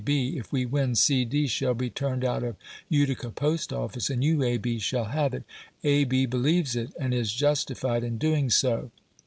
B., 0.03 0.35
"If 0.35 0.51
we 0.51 0.65
win, 0.65 0.95
C. 0.95 1.25
D. 1.25 1.45
shall 1.45 1.75
be 1.75 1.91
turned 1.91 2.25
out 2.25 2.41
of 2.41 2.55
Utica 2.89 3.29
Post 3.29 3.71
office, 3.71 4.09
and 4.09 4.23
you, 4.23 4.41
A. 4.41 4.57
B., 4.57 4.79
shall 4.79 5.05
have 5.05 5.35
it," 5.35 5.43
A. 5.83 6.05
B. 6.05 6.25
believes 6.25 6.75
it, 6.75 6.91
and 6.99 7.13
is 7.13 7.31
justified 7.31 8.03
in 8.03 8.17
doing 8.17 8.49
so. 8.49 8.89